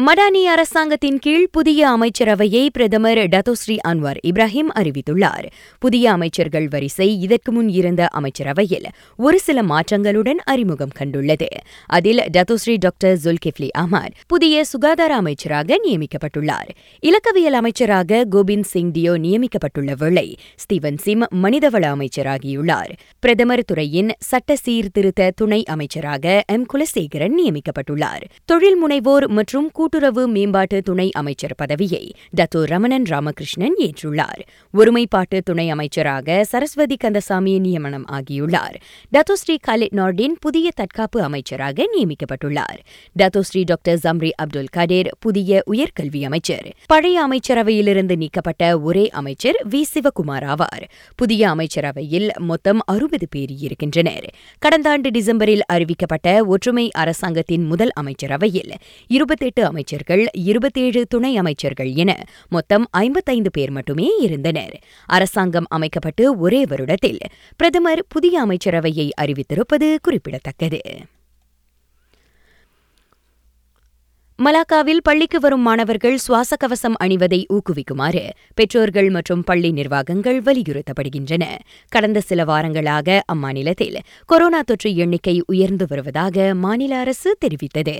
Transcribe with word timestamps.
மடானி 0.00 0.44
அரசாங்கத்தின் 0.44 1.18
கீழ் 1.18 1.48
புதிய 1.50 1.88
அமைச்சரவையை 1.88 2.66
பிரதமர் 2.72 3.18
டத்தோஸ்ரீ 3.18 3.76
அன்வார் 3.88 4.16
இப்ராஹிம் 4.26 4.70
அறிவித்துள்ளார். 4.74 5.46
புதிய 5.78 6.10
அமைச்சர்கள் 6.10 6.68
வரிசை 6.68 7.20
இதற்கு 7.20 7.52
முன் 7.52 7.68
இருந்த 7.68 8.06
அமைச்சரவையில் 8.06 8.84
ஒரு 9.16 9.40
சில 9.40 9.62
மாற்றங்களுடன் 9.62 10.38
அறிமுகம் 10.44 10.88
கண்டுள்ளது. 10.98 11.46
அதில் 11.86 12.18
டத்தோஸ்ரீ 12.18 12.76
டாக்டர் 12.78 13.18
ஜுல்கிஃப்லி 13.24 13.68
அஹ்மத் 13.78 14.10
புதிய 14.26 14.64
சுகாதார 14.64 15.14
அமைச்சராக 15.14 15.80
நியமிக்கப்பட்டுள்ளார். 15.84 16.68
இலக்கவியல் 16.98 17.52
அமைச்சராக 17.52 18.24
கோபிந்த் 18.30 18.62
சிங் 18.62 18.92
டியோ 18.92 19.14
நியமிக்கப்பட்டுள்ள 19.18 19.92
வேளை 19.98 20.36
ஸ்டீவன் 20.56 20.96
சிம் 20.96 21.26
மனிதவள 21.42 21.94
அமைச்சராகியுள்ளார். 21.96 22.92
பிரதமர் 23.20 23.64
துறையின் 23.64 24.12
சட்ட 24.18 24.56
சீர்திருத்த 24.56 25.32
துணை 25.36 25.64
அமைச்சராக 25.64 26.42
எம். 26.46 26.66
குலசேகரன் 26.74 27.34
நியமிக்கப்பட்டுள்ளார். 27.44 28.22
தொழில் 28.44 28.86
முனைவோர் 28.86 29.26
மற்றும் 29.26 29.70
கூட்டுறவு 29.90 30.28
மேம்பாட்டு 30.28 30.82
துணை 30.82 31.10
அமைச்சர் 31.12 31.54
பதவியை 31.56 32.14
டத்தோ 32.36 32.62
ரமணன் 32.62 33.02
ராமகிருஷ்ணன் 33.02 33.76
ஏற்றுள்ளார். 33.78 34.40
ஒருமைப்பாட்டு 34.78 35.42
துணை 35.44 35.70
அமைச்சராக 35.70 36.44
சரஸ்வதி 36.44 36.96
கந்தசாமி 36.96 37.58
நியமனம் 37.58 38.04
ஆகியுள்ளார். 38.12 38.74
டத்தோ 39.12 39.32
ஸ்ரீ 39.32 39.56
கலிட் 39.68 39.94
நார்டின் 39.96 40.36
புதிய 40.40 40.70
தற்காப்பு 40.74 41.22
அமைச்சராக 41.22 41.84
நியமிக்கப்பட்டுள்ளார். 41.94 42.78
Dato 43.18 43.40
Sri 43.40 43.62
doctor 43.62 43.98
Zambry 44.04 44.30
Abdul 44.30 44.68
Kadir 44.76 45.08
புதிய 45.20 45.62
உயர்கல்வி 45.70 46.24
அமைச்சர். 46.24 46.76
பழைய 46.86 47.28
அமைச்சரவையிலிருந்து 47.28 48.16
நீக்கப்பட்ட 48.16 48.80
ஒரே 48.80 49.08
அமைச்சர் 49.08 49.66
வி. 49.70 49.82
சிவகுமார் 49.94 50.46
ஆவார். 50.46 50.82
புதிய 51.16 51.48
அமைச்சரவையில் 51.48 52.30
மொத்தம் 52.38 52.80
அறுபது 52.86 53.26
பேர் 53.30 53.54
இருக்கின்றனர். 53.58 54.28
கடந்த 54.58 54.90
ஆண்டு 54.90 55.10
டிசம்பரில் 55.10 55.60
அறிவிக்கப்பட்ட 55.72 56.46
ஒற்றுமை 56.46 56.90
அரசாங்கத்தின் 56.92 57.64
முதல் 57.64 57.92
அமைச்சரவையில் 57.94 58.72
இருபத்தெட்டு 59.06 59.69
அமைச்சர்கள் 59.70 60.24
இருபத்தேழு 60.48 61.02
துணை 61.06 61.32
அமைச்சர்கள் 61.36 61.92
என 62.02 62.12
மொத்தம் 62.48 62.86
ஐம்பத்தைந்து 63.04 63.50
பேர் 63.50 63.70
மட்டுமே 63.70 64.08
இருந்தனர். 64.20 64.76
அரசாங்கம் 65.06 65.70
அமைக்கப்பட்டு 65.70 66.26
ஒரே 66.38 66.64
வருடத்தில் 66.64 67.22
பிரதமர் 67.56 68.04
புதிய 68.08 68.44
அமைச்சரவையை 68.44 69.08
அறிவித்திருப்பது 69.20 69.88
குறிப்பிடத்தக்கது. 70.02 70.82
மலாக்காவில் 74.38 75.02
பள்ளிக்கு 75.02 75.38
வரும் 75.40 75.60
மாணவர்கள் 75.60 76.16
சுவாச 76.16 76.56
கவசம் 76.56 76.94
அணிவதை 77.04 77.40
ஊக்குவிக்குமாறு 77.48 78.22
பெற்றோர்கள் 78.54 79.10
மற்றும் 79.10 79.42
பள்ளி 79.42 79.70
நிர்வாகங்கள் 79.70 80.38
வலியுறுத்தப்படுகின்றன. 80.42 81.44
கடந்த 81.88 82.20
சில 82.20 82.44
வாரங்களாக 82.44 83.20
அம்மாநிலத்தில் 83.34 83.98
கொரோனா 84.26 84.62
தொற்று 84.62 84.96
எண்ணிக்கை 84.96 85.36
உயர்ந்து 85.46 85.86
வருவதாக 85.88 86.54
மாநில 86.54 86.98
அரசு 86.98 87.30
தெரிவித்தது. 87.44 87.96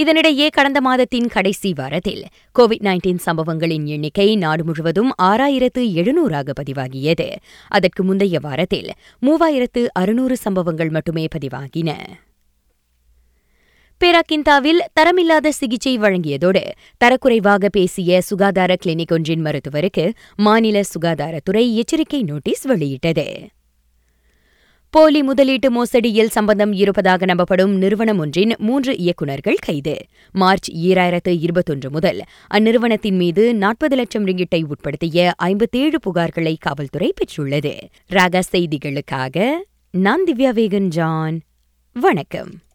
இதனிடையே 0.00 0.48
கடந்த 0.50 0.80
மாதத்தின் 0.80 1.28
கடைசி 1.28 1.72
வாரத்தில் 1.72 2.24
கோவிட் 2.58 2.82
நைன்டீன் 2.82 3.18
சம்பவங்களின் 3.18 3.86
எண்ணிக்கை 3.86 4.36
நாடு 4.36 4.64
முழுவதும் 4.64 5.12
ஆறாயிரத்து 5.22 5.78
எழுநூறாக 5.78 6.52
பதிவாகியது. 6.60 7.36
அதற்கு 7.68 8.02
முந்தைய 8.04 8.38
வாரத்தில் 8.40 8.90
மூவாயிரத்து 9.22 9.86
அறுநூறு 9.92 10.36
சம்பவங்கள் 10.36 10.88
மட்டுமே 10.88 11.26
பதிவாகின. 11.36 11.96
பேராக்கிந்தாவில் 14.00 14.80
தரமில்லாத 15.00 15.48
சிகிச்சை 15.48 15.98
வழங்கியதோடு 15.98 16.62
தரக்குறைவாக 17.04 17.68
பேசிய 17.68 18.20
சுகாதார 18.20 18.76
கிளினிக் 18.84 19.12
ஒன்றின் 19.12 19.44
மருத்துவருக்கு 19.44 20.12
மாநில 20.36 20.80
சுகாதாரத்துறை 20.80 21.74
எச்சரிக்கை 21.74 22.22
நோட்டீஸ் 22.22 22.62
வெளியிட்டது. 22.62 23.48
போலி 24.90 25.22
முதலீட்டு 25.22 25.70
மோசடியில் 25.70 26.26
சம்பந்தம் 26.26 26.72
இருப்பதாக 26.72 27.26
நம்பப்படும் 27.26 27.76
நிறுவனம் 27.76 28.18
ஒன்றின் 28.18 28.54
மூன்று 28.58 28.96
இயக்குநர்கள் 28.96 29.54
கைது. 29.54 29.96
மார்ச் 30.32 30.70
ஈராயிரத்து 30.70 31.40
இருபத்தொன்று 31.40 31.90
முதல் 31.90 32.22
அந்நிறுவனத்தின் 32.54 33.16
மீது 33.16 33.54
நாற்பது 33.54 33.96
லட்சம் 33.96 34.26
ரிங்கிட்டை 34.26 34.64
உட்படுத்திய 34.64 35.32
ஐம்பத்தேழு 35.36 35.98
புகார்களை 36.06 36.56
காவல்துறை 36.60 37.12
பெற்றுள்ளது. 37.12 37.78
ராகா 38.10 38.40
செய்திகளுக்காக 38.52 39.52
நான் 39.90 40.24
திவ்யா 40.24 40.52
வேகன் 40.52 40.88
ஜான். 40.88 41.40
வணக்கம். 41.92 42.60